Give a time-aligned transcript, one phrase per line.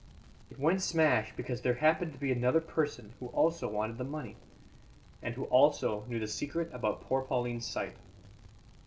[0.49, 4.35] It went smash because there happened to be another person who also wanted the money,
[5.21, 7.97] and who also knew the secret about poor Pauline's sight.